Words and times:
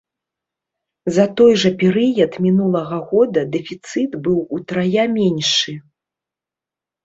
За 1.17 1.25
той 1.41 1.51
жа 1.63 1.71
перыяд 1.81 2.33
мінулага 2.47 2.97
года 3.13 3.39
дэфіцыт 3.59 4.19
быў 4.27 4.37
утрая 4.61 5.03
меншы. 5.17 5.73